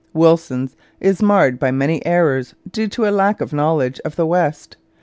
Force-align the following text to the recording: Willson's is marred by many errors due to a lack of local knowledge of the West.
Willson's 0.15 0.75
is 0.99 1.21
marred 1.21 1.59
by 1.59 1.69
many 1.69 2.03
errors 2.07 2.55
due 2.71 2.87
to 2.87 3.05
a 3.07 3.11
lack 3.13 3.39
of 3.39 3.49
local 3.53 3.57
knowledge 3.57 4.01
of 4.03 4.15
the 4.15 4.25
West. 4.25 4.75